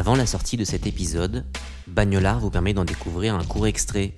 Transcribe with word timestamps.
Avant 0.00 0.16
la 0.16 0.24
sortie 0.24 0.56
de 0.56 0.64
cet 0.64 0.86
épisode, 0.86 1.44
Bagnolard 1.86 2.40
vous 2.40 2.48
permet 2.48 2.72
d'en 2.72 2.86
découvrir 2.86 3.34
un 3.34 3.44
court 3.44 3.66
extrait. 3.66 4.14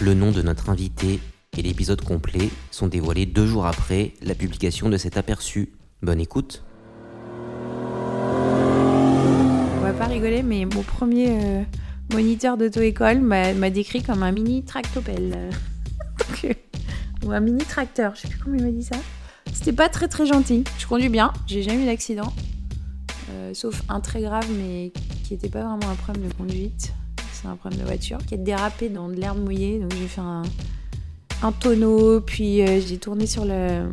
Le 0.00 0.14
nom 0.14 0.32
de 0.32 0.40
notre 0.40 0.70
invité 0.70 1.20
et 1.58 1.60
l'épisode 1.60 2.00
complet 2.00 2.48
sont 2.70 2.86
dévoilés 2.86 3.26
deux 3.26 3.44
jours 3.46 3.66
après 3.66 4.14
la 4.22 4.34
publication 4.34 4.88
de 4.88 4.96
cet 4.96 5.18
aperçu. 5.18 5.74
Bonne 6.00 6.20
écoute. 6.20 6.64
On 9.76 9.82
va 9.82 9.92
pas 9.92 10.06
rigoler, 10.06 10.42
mais 10.42 10.64
mon 10.64 10.82
premier 10.82 11.28
euh, 11.28 11.62
moniteur 12.14 12.56
d'auto-école 12.56 13.20
m'a 13.20 13.68
décrit 13.68 14.02
comme 14.02 14.22
un 14.22 14.32
mini 14.32 14.64
tractopelle. 14.64 15.50
Euh, 16.44 16.54
ou 17.26 17.32
un 17.32 17.40
mini 17.40 17.62
tracteur, 17.64 18.14
je 18.14 18.22
sais 18.22 18.28
plus 18.28 18.38
comment 18.38 18.56
il 18.56 18.64
m'a 18.64 18.70
dit 18.70 18.84
ça. 18.84 18.96
C'était 19.52 19.72
pas 19.72 19.88
très 19.88 20.08
très 20.08 20.26
gentil. 20.26 20.64
Je 20.78 20.86
conduis 20.86 21.08
bien, 21.08 21.32
j'ai 21.46 21.62
jamais 21.62 21.82
eu 21.82 21.86
d'accident. 21.86 22.32
Euh, 23.30 23.52
sauf 23.54 23.82
un 23.88 24.00
très 24.00 24.20
grave, 24.20 24.46
mais 24.56 24.92
qui 25.26 25.34
était 25.34 25.48
pas 25.48 25.62
vraiment 25.62 25.90
un 25.90 25.96
problème 25.96 26.28
de 26.28 26.34
conduite. 26.34 26.92
C'est 27.32 27.48
un 27.48 27.56
problème 27.56 27.80
de 27.80 27.86
voiture 27.86 28.18
qui 28.24 28.34
a 28.34 28.36
dérapé 28.36 28.88
dans 28.88 29.08
de 29.08 29.14
l'herbe 29.14 29.38
mouillée. 29.38 29.80
Donc 29.80 29.92
j'ai 29.94 30.06
fait 30.06 30.20
un, 30.20 30.42
tonneau, 31.60 32.20
puis 32.20 32.62
euh, 32.62 32.80
j'ai 32.80 32.98
tourné 32.98 33.26
sur 33.26 33.44
le, 33.44 33.88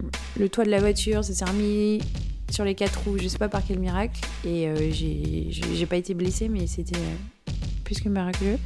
toit 0.50 0.64
de 0.64 0.70
la 0.70 0.80
voiture, 0.80 1.24
ça 1.24 1.34
s'est 1.34 1.46
remis 1.46 2.02
sur 2.50 2.64
les 2.64 2.74
quatre 2.74 3.02
roues, 3.04 3.18
je 3.18 3.28
sais 3.28 3.38
pas 3.38 3.50
par 3.50 3.62
quel 3.68 3.80
miracle. 3.80 4.20
Et 4.46 4.68
euh, 4.68 4.92
j'ai 4.92 5.86
pas 5.88 5.98
été 5.98 6.14
blessée, 6.14 6.50
mais 6.50 6.68
c'était 6.68 6.98
euh, 6.98 7.52
plus 7.84 8.00
que 8.00 8.10
miraculeux. 8.10 8.60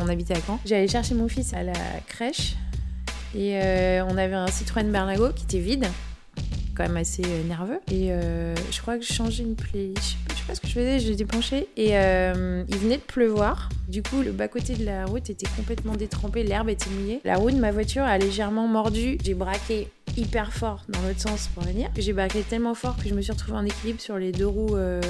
On 0.00 0.08
habitait 0.08 0.34
à 0.34 0.40
Caen. 0.40 0.60
J'allais 0.64 0.88
chercher 0.88 1.14
mon 1.14 1.28
fils 1.28 1.52
à 1.52 1.64
la 1.64 1.72
crèche 2.06 2.54
et 3.34 3.58
on 4.08 4.16
avait 4.16 4.34
un 4.34 4.46
Citroën 4.46 4.90
Berlingo 4.90 5.32
qui 5.32 5.42
était 5.44 5.58
vide, 5.58 5.88
quand 6.76 6.84
même 6.84 6.96
assez 6.96 7.24
nerveux. 7.48 7.80
Et 7.90 8.10
je 8.70 8.80
crois 8.80 8.96
que 8.96 9.04
je 9.04 9.12
changeais 9.12 9.42
une 9.42 9.56
sais 9.56 10.16
pas 10.48 10.54
ce 10.54 10.60
que 10.60 10.66
je 10.66 10.72
faisais, 10.72 10.98
j'étais 10.98 11.26
penchée. 11.26 11.68
Et 11.76 11.90
euh, 11.92 12.64
il 12.68 12.76
venait 12.78 12.96
de 12.96 13.02
pleuvoir. 13.02 13.68
Du 13.86 14.02
coup, 14.02 14.22
le 14.22 14.32
bas-côté 14.32 14.74
de 14.74 14.84
la 14.84 15.04
route 15.04 15.28
était 15.28 15.46
complètement 15.56 15.94
détrempé, 15.94 16.42
l'herbe 16.42 16.70
était 16.70 16.88
mouillée. 16.88 17.20
La 17.24 17.36
roue 17.36 17.50
de 17.50 17.58
ma 17.58 17.70
voiture 17.70 18.02
a 18.02 18.16
légèrement 18.16 18.66
mordu. 18.66 19.18
J'ai 19.22 19.34
braqué 19.34 19.88
hyper 20.16 20.52
fort 20.52 20.84
dans 20.88 21.00
l'autre 21.02 21.20
sens 21.20 21.48
pour 21.54 21.62
venir. 21.64 21.90
J'ai 21.96 22.14
braqué 22.14 22.40
tellement 22.40 22.74
fort 22.74 22.96
que 22.96 23.08
je 23.08 23.14
me 23.14 23.20
suis 23.20 23.30
retrouvée 23.30 23.58
en 23.58 23.64
équilibre 23.64 24.00
sur 24.00 24.16
les 24.16 24.32
deux 24.32 24.46
roues 24.46 24.76
euh, 24.76 25.02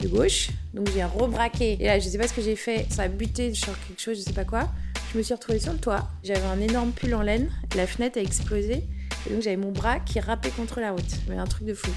de 0.00 0.08
gauche. 0.08 0.50
Donc 0.74 0.88
j'ai 0.94 1.04
rebraqué. 1.04 1.78
Et 1.80 1.86
là, 1.86 1.98
je 1.98 2.06
sais 2.08 2.18
pas 2.18 2.28
ce 2.28 2.34
que 2.34 2.42
j'ai 2.42 2.56
fait. 2.56 2.86
Ça 2.90 3.04
a 3.04 3.08
buté 3.08 3.54
sur 3.54 3.72
quelque 3.86 4.00
chose, 4.00 4.18
je 4.18 4.22
sais 4.22 4.34
pas 4.34 4.44
quoi. 4.44 4.68
Je 5.12 5.18
me 5.18 5.22
suis 5.22 5.32
retrouvée 5.32 5.58
sur 5.58 5.72
le 5.72 5.78
toit. 5.78 6.06
J'avais 6.22 6.44
un 6.44 6.60
énorme 6.60 6.92
pull 6.92 7.14
en 7.14 7.22
laine. 7.22 7.50
La 7.76 7.86
fenêtre 7.86 8.18
a 8.18 8.22
explosé. 8.22 8.84
Et 9.26 9.32
donc 9.32 9.40
j'avais 9.40 9.56
mon 9.56 9.72
bras 9.72 10.00
qui 10.00 10.20
râpait 10.20 10.50
contre 10.50 10.80
la 10.80 10.90
route. 10.90 11.14
Mais 11.28 11.36
un 11.36 11.46
truc 11.46 11.66
de 11.66 11.74
fou. 11.74 11.90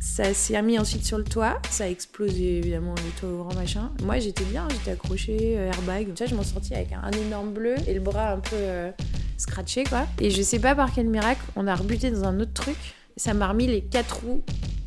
Ça 0.00 0.34
s'est 0.34 0.56
remis 0.56 0.78
ensuite 0.78 1.04
sur 1.04 1.18
le 1.18 1.24
toit. 1.24 1.60
Ça 1.70 1.84
a 1.84 1.88
explosé 1.88 2.58
évidemment 2.58 2.94
le 2.94 3.20
toit 3.20 3.28
au 3.28 3.44
grand 3.44 3.54
machin. 3.54 3.90
Moi 4.02 4.18
j'étais 4.18 4.44
bien, 4.44 4.66
j'étais 4.70 4.92
accrochée, 4.92 5.58
euh, 5.58 5.68
airbag. 5.68 6.08
Ça, 6.16 6.26
je 6.26 6.34
m'en 6.34 6.42
sortis 6.42 6.74
avec 6.74 6.92
un, 6.92 7.10
énorme 7.10 7.52
bleu 7.52 7.74
et 7.86 7.94
le 7.94 8.00
bras 8.00 8.32
un 8.32 8.38
peu 8.38 8.56
euh, 8.56 8.90
scratché 9.36 9.84
quoi. 9.84 10.06
Et 10.20 10.30
je 10.30 10.42
sais 10.42 10.58
pas 10.58 10.74
par 10.74 10.92
quel 10.92 11.06
miracle, 11.06 11.42
on 11.56 11.66
a 11.66 11.74
rebuté 11.74 12.10
dans 12.10 12.24
un 12.24 12.40
autre 12.40 12.52
truc. 12.52 12.76
Ça 13.16 13.34
m'a 13.34 13.48
remis 13.48 13.66
les 13.66 13.82
quatre 13.82 14.20
roues 14.24 14.42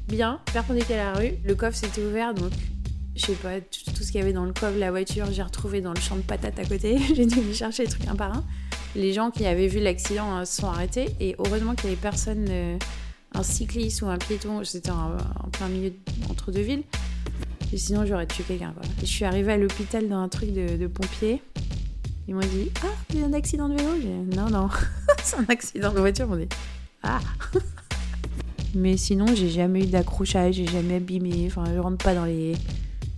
bien, 0.07 0.39
perpendiculaires 0.53 1.09
à 1.09 1.13
la 1.13 1.19
rue. 1.19 1.33
Le 1.43 1.55
coffre 1.55 1.77
s'était 1.77 2.03
ouvert 2.03 2.33
donc 2.33 2.52
je 3.19 3.25
sais 3.25 3.33
pas, 3.33 3.59
tout 3.59 4.03
ce 4.03 4.11
qu'il 4.11 4.21
y 4.21 4.23
avait 4.23 4.33
dans 4.33 4.45
le 4.45 4.53
coffre 4.53 4.77
la 4.77 4.91
voiture, 4.91 5.25
j'ai 5.31 5.43
retrouvé 5.43 5.81
dans 5.81 5.93
le 5.93 5.99
champ 5.99 6.15
de 6.15 6.21
patates 6.21 6.57
à 6.57 6.63
côté. 6.63 6.97
j'ai 7.15 7.25
dû 7.25 7.39
aller 7.39 7.53
chercher 7.53 7.83
les 7.83 7.89
trucs 7.89 8.07
un 8.07 8.15
par 8.15 8.37
un. 8.37 8.43
Les 8.95 9.13
gens 9.13 9.30
qui 9.30 9.45
avaient 9.45 9.67
vu 9.67 9.80
l'accident 9.80 10.37
euh, 10.37 10.45
se 10.45 10.61
sont 10.61 10.67
arrêtés 10.67 11.09
et 11.19 11.35
heureusement 11.37 11.75
qu'il 11.75 11.89
y 11.89 11.93
avait 11.93 12.02
personne, 12.02 12.45
euh, 12.49 12.77
un 13.33 13.44
cycliste 13.44 14.02
ou 14.02 14.08
un 14.08 14.17
piéton, 14.17 14.63
c'était 14.63 14.91
en, 14.91 15.17
en 15.44 15.49
plein 15.49 15.67
milieu 15.67 15.94
entre 16.30 16.52
deux 16.52 16.61
villes. 16.61 16.83
Et 17.71 17.77
sinon 17.77 18.05
j'aurais 18.05 18.25
tué 18.25 18.44
quelqu'un 18.47 18.73
je 19.02 19.05
suis 19.05 19.25
arrivée 19.25 19.53
à 19.53 19.58
l'hôpital 19.58 20.08
dans 20.08 20.17
un 20.17 20.30
truc 20.30 20.53
de, 20.53 20.77
de 20.77 20.87
pompiers. 20.87 21.42
Ils 22.27 22.36
m'ont 22.36 22.42
dit 22.42 22.71
Ah, 22.83 22.87
vous 23.09 23.17
avez 23.17 23.26
un 23.26 23.33
accident 23.33 23.70
de 23.70 23.76
vélo? 23.76 24.26
Non, 24.36 24.49
non, 24.49 24.70
c'est 25.23 25.37
un 25.37 25.45
accident 25.49 25.92
de 25.93 25.99
voiture. 25.99 26.26
Ils 26.26 26.30
m'ont 26.30 26.37
dit 26.37 26.49
Ah 27.03 27.20
Mais 28.76 28.98
sinon, 28.98 29.26
j'ai 29.36 29.49
jamais 29.49 29.82
eu 29.82 29.87
d'accrochage, 29.87 30.55
j'ai 30.55 30.67
jamais 30.67 30.95
abîmé. 30.95 31.45
Enfin, 31.48 31.64
je 31.73 31.80
rentre 31.80 32.03
pas 32.03 32.14
dans 32.14 32.26
les, 32.26 32.55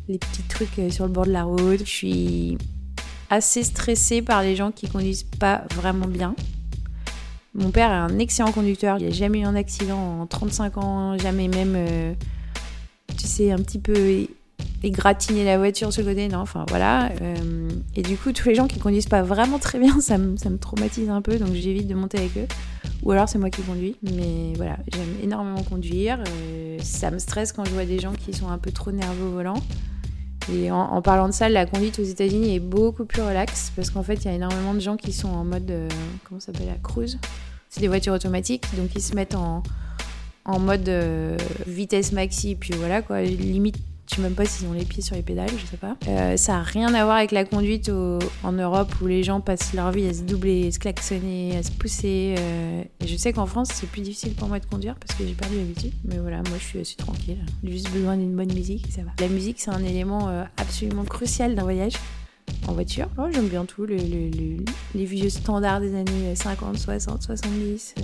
les 0.07 0.17
petits 0.17 0.43
trucs 0.43 0.79
euh, 0.79 0.89
sur 0.89 1.05
le 1.05 1.11
bord 1.11 1.25
de 1.25 1.31
la 1.31 1.43
route. 1.43 1.79
Je 1.79 1.83
suis 1.83 2.57
assez 3.29 3.63
stressée 3.63 4.21
par 4.21 4.43
les 4.43 4.55
gens 4.55 4.71
qui 4.71 4.87
conduisent 4.87 5.25
pas 5.39 5.65
vraiment 5.75 6.07
bien. 6.07 6.35
Mon 7.53 7.71
père 7.71 7.91
est 7.91 8.13
un 8.13 8.19
excellent 8.19 8.51
conducteur. 8.51 8.97
Il 8.99 9.05
n'a 9.05 9.11
jamais 9.11 9.39
eu 9.39 9.43
un 9.43 9.55
accident 9.55 10.21
en 10.21 10.25
35 10.25 10.77
ans, 10.77 11.17
jamais 11.17 11.47
même, 11.47 11.73
euh, 11.75 12.13
tu 13.17 13.27
sais, 13.27 13.51
un 13.51 13.57
petit 13.57 13.79
peu 13.79 14.27
égratigner 14.83 15.43
la 15.43 15.57
voiture 15.57 15.91
sur 15.91 16.03
le 16.03 16.09
côté. 16.09 16.27
Non, 16.29 16.39
enfin 16.39 16.65
voilà. 16.69 17.11
Euh, 17.21 17.69
et 17.95 18.01
du 18.01 18.17
coup, 18.17 18.31
tous 18.31 18.47
les 18.49 18.55
gens 18.55 18.67
qui 18.67 18.79
conduisent 18.79 19.07
pas 19.07 19.21
vraiment 19.21 19.59
très 19.59 19.79
bien, 19.79 19.99
ça 20.01 20.17
me, 20.17 20.37
ça 20.37 20.49
me 20.49 20.57
traumatise 20.57 21.09
un 21.09 21.21
peu. 21.21 21.37
Donc 21.37 21.53
j'évite 21.53 21.87
de 21.87 21.95
monter 21.95 22.19
avec 22.19 22.37
eux. 22.37 22.47
Ou 23.03 23.11
alors 23.11 23.27
c'est 23.27 23.37
moi 23.37 23.49
qui 23.49 23.61
conduis. 23.61 23.95
Mais 24.01 24.53
voilà, 24.55 24.77
j'aime 24.93 25.15
énormément 25.21 25.63
conduire. 25.63 26.23
Euh, 26.27 26.77
ça 26.81 27.11
me 27.11 27.19
stresse 27.19 27.51
quand 27.51 27.65
je 27.65 27.71
vois 27.71 27.85
des 27.85 27.99
gens 27.99 28.13
qui 28.13 28.33
sont 28.33 28.49
un 28.49 28.57
peu 28.57 28.71
trop 28.71 28.91
nerveux 28.91 29.25
au 29.25 29.31
volant. 29.31 29.61
Et 30.51 30.71
en, 30.71 31.01
parlant 31.01 31.27
de 31.27 31.33
ça, 31.33 31.49
la 31.49 31.65
conduite 31.65 31.99
aux 31.99 32.03
États-Unis 32.03 32.55
est 32.55 32.59
beaucoup 32.59 33.05
plus 33.05 33.21
relaxe 33.21 33.71
parce 33.75 33.89
qu'en 33.89 34.03
fait, 34.03 34.15
il 34.15 34.25
y 34.25 34.27
a 34.27 34.33
énormément 34.33 34.73
de 34.73 34.79
gens 34.79 34.97
qui 34.97 35.13
sont 35.13 35.29
en 35.29 35.43
mode. 35.43 35.69
euh, 35.69 35.87
comment 36.23 36.39
ça 36.39 36.47
s'appelle 36.47 36.67
La 36.67 36.75
cruise. 36.75 37.19
C'est 37.69 37.81
des 37.81 37.87
voitures 37.87 38.13
automatiques, 38.13 38.65
donc 38.75 38.89
ils 38.95 39.01
se 39.01 39.15
mettent 39.15 39.35
en, 39.35 39.63
en 40.45 40.59
mode 40.59 40.89
euh, 40.89 41.37
vitesse 41.67 42.11
maxi, 42.11 42.55
puis 42.55 42.73
voilà 42.73 43.01
quoi. 43.01 43.21
Limite, 43.21 43.77
je 44.11 44.17
sais 44.17 44.21
même 44.21 44.33
pas 44.33 44.43
s'ils 44.45 44.67
ont 44.67 44.73
les 44.73 44.83
pieds 44.83 45.01
sur 45.01 45.15
les 45.15 45.21
pédales, 45.21 45.49
je 45.57 45.65
sais 45.65 45.77
pas. 45.77 45.95
Euh, 46.07 46.35
ça 46.35 46.57
a 46.57 46.61
rien 46.63 46.93
à 46.93 47.03
voir 47.05 47.15
avec 47.15 47.31
la 47.31 47.45
conduite 47.45 47.89
en 48.43 48.51
Europe 48.51 48.93
où 49.01 49.07
les 49.07 49.23
gens 49.23 49.39
passent 49.39 49.73
leur 49.73 49.91
vie 49.91 50.05
à 50.05 50.13
se 50.13 50.23
doubler, 50.23 50.67
à 50.67 50.71
se 50.71 50.79
klaxonner, 50.79 51.55
à 51.57 51.63
se 51.63 51.71
pousser. 51.71 52.35
euh, 52.37 52.83
et 52.99 53.07
je 53.07 53.15
sais 53.15 53.31
qu'en 53.31 53.45
France, 53.45 53.69
c'est 53.73 53.87
plus 53.89 54.01
difficile 54.01 54.33
pour 54.33 54.49
moi 54.49 54.59
de 54.59 54.65
conduire 54.65 54.95
parce 54.95 55.17
que 55.17 55.25
j'ai 55.25 55.33
perdu 55.33 55.55
l'habitude. 55.57 55.93
Mais 56.03 56.17
voilà, 56.17 56.37
moi 56.37 56.57
je 56.59 56.63
suis 56.65 56.79
assez 56.79 56.95
tranquille. 56.97 57.37
J'ai 57.63 57.71
juste 57.71 57.91
besoin 57.91 58.17
d'une 58.17 58.35
bonne 58.35 58.53
musique 58.53 58.85
et 58.87 58.91
ça 58.91 59.01
va. 59.03 59.11
La 59.19 59.27
musique, 59.29 59.61
c'est 59.61 59.71
un 59.71 59.83
élément 59.83 60.27
euh, 60.29 60.43
absolument 60.57 61.05
crucial 61.05 61.55
d'un 61.55 61.63
voyage 61.63 61.93
en 62.67 62.73
voiture. 62.73 63.07
Oh, 63.17 63.27
J'aime 63.31 63.47
bien 63.47 63.63
tout, 63.63 63.85
le- 63.85 63.95
le- 63.95 64.29
le- 64.29 64.65
les 64.93 65.05
vieux 65.05 65.29
standards 65.29 65.79
des 65.79 65.95
années 65.95 66.35
50, 66.35 66.77
60, 66.77 67.23
70, 67.23 67.95
euh, 67.99 68.03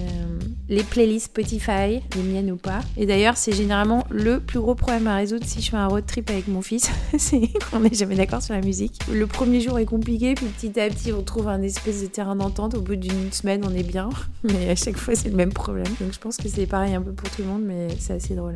les 0.69 0.83
playlists 0.83 1.27
Spotify, 1.27 2.01
les 2.15 2.23
miennes 2.23 2.51
ou 2.51 2.57
pas. 2.57 2.79
Et 2.97 3.05
d'ailleurs, 3.05 3.37
c'est 3.37 3.53
généralement 3.53 4.05
le 4.09 4.39
plus 4.39 4.59
gros 4.59 4.75
problème 4.75 5.07
à 5.07 5.15
résoudre 5.15 5.45
si 5.45 5.61
je 5.61 5.69
fais 5.69 5.77
un 5.77 5.87
road 5.87 6.05
trip 6.05 6.29
avec 6.29 6.47
mon 6.47 6.61
fils, 6.61 6.89
c'est 7.17 7.49
qu'on 7.69 7.79
n'est 7.81 7.93
jamais 7.93 8.15
d'accord 8.15 8.41
sur 8.41 8.53
la 8.53 8.61
musique. 8.61 8.99
Le 9.11 9.27
premier 9.27 9.61
jour 9.61 9.79
est 9.79 9.85
compliqué, 9.85 10.35
puis 10.35 10.45
petit 10.45 10.79
à 10.79 10.89
petit, 10.89 11.11
on 11.13 11.23
trouve 11.23 11.47
un 11.47 11.61
espèce 11.61 12.01
de 12.01 12.07
terrain 12.07 12.35
d'entente. 12.35 12.75
Au 12.75 12.81
bout 12.81 12.95
d'une 12.95 13.31
semaine, 13.31 13.63
on 13.65 13.73
est 13.73 13.83
bien, 13.83 14.09
mais 14.43 14.69
à 14.69 14.75
chaque 14.75 14.97
fois, 14.97 15.15
c'est 15.15 15.29
le 15.29 15.35
même 15.35 15.53
problème. 15.53 15.93
Donc 16.01 16.13
je 16.13 16.19
pense 16.19 16.37
que 16.37 16.49
c'est 16.49 16.65
pareil 16.65 16.95
un 16.95 17.01
peu 17.01 17.11
pour 17.11 17.29
tout 17.29 17.41
le 17.41 17.47
monde, 17.47 17.63
mais 17.65 17.87
c'est 17.99 18.13
assez 18.13 18.35
drôle. 18.35 18.55